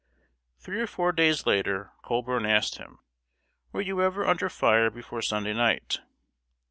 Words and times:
]Three 0.63 0.81
or 0.81 0.87
four 0.87 1.11
days 1.11 1.45
later, 1.45 1.91
Colburn 2.03 2.43
asked 2.43 2.79
him 2.79 2.97
"Were 3.71 3.81
you 3.81 4.01
ever 4.01 4.25
under 4.25 4.49
fire 4.49 4.89
before 4.89 5.21
Sunday 5.21 5.53
night?" 5.53 5.99